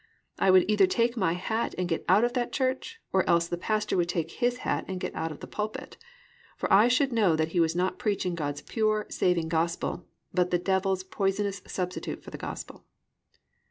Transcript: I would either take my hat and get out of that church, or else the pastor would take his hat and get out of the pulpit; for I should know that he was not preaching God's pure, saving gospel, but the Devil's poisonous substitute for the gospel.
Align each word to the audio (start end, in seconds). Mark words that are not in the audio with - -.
I 0.39 0.49
would 0.49 0.65
either 0.67 0.87
take 0.87 1.15
my 1.15 1.33
hat 1.33 1.75
and 1.77 1.87
get 1.87 2.03
out 2.09 2.23
of 2.23 2.33
that 2.33 2.51
church, 2.51 2.99
or 3.13 3.23
else 3.29 3.47
the 3.47 3.55
pastor 3.55 3.95
would 3.97 4.09
take 4.09 4.31
his 4.31 4.57
hat 4.65 4.83
and 4.87 4.99
get 4.99 5.13
out 5.13 5.31
of 5.31 5.41
the 5.41 5.45
pulpit; 5.45 5.95
for 6.57 6.73
I 6.73 6.87
should 6.87 7.13
know 7.13 7.35
that 7.35 7.49
he 7.49 7.59
was 7.59 7.75
not 7.75 7.99
preaching 7.99 8.33
God's 8.33 8.63
pure, 8.63 9.05
saving 9.11 9.49
gospel, 9.49 10.07
but 10.33 10.49
the 10.49 10.57
Devil's 10.57 11.03
poisonous 11.03 11.61
substitute 11.67 12.23
for 12.23 12.31
the 12.31 12.39
gospel. 12.39 12.83